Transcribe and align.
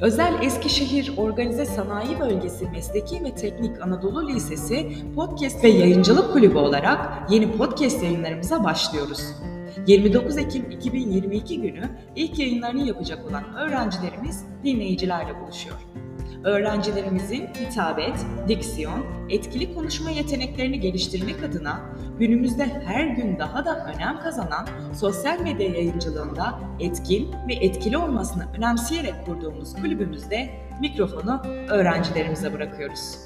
Özel 0.00 0.42
Eskişehir 0.42 1.12
Organize 1.16 1.66
Sanayi 1.66 2.20
Bölgesi 2.20 2.70
Mesleki 2.70 3.24
ve 3.24 3.34
Teknik 3.34 3.82
Anadolu 3.82 4.28
Lisesi 4.28 4.92
Podcast 5.14 5.64
ve 5.64 5.68
Yayıncılık 5.68 6.32
Kulübü 6.32 6.56
olarak 6.56 7.30
yeni 7.30 7.52
podcast 7.52 8.02
yayınlarımıza 8.02 8.64
başlıyoruz. 8.64 9.20
29 9.86 10.36
Ekim 10.38 10.70
2022 10.70 11.60
günü 11.60 11.90
ilk 12.16 12.38
yayınlarını 12.38 12.86
yapacak 12.86 13.30
olan 13.30 13.54
öğrencilerimiz 13.56 14.44
dinleyicilerle 14.64 15.40
buluşuyor. 15.40 15.76
Öğrencilerimizin 16.44 17.46
hitabet, 17.46 18.26
diksiyon, 18.48 19.04
etkili 19.28 19.74
konuşma 19.74 20.10
yeteneklerini 20.10 20.80
geliştirmek 20.80 21.44
adına 21.44 21.80
günümüzde 22.18 22.64
her 22.86 23.06
gün 23.06 23.38
daha 23.38 23.64
da 23.64 23.86
önem 23.94 24.20
kazanan 24.20 24.66
sosyal 24.94 25.40
medya 25.40 25.68
yayıncılığında 25.68 26.60
etkin 26.80 27.34
ve 27.48 27.54
etkili 27.54 27.96
olmasını 27.96 28.46
önemseyerek 28.56 29.14
kurduğumuz 29.26 29.74
kulübümüzde 29.74 30.50
mikrofonu 30.80 31.42
öğrencilerimize 31.68 32.52
bırakıyoruz. 32.54 33.18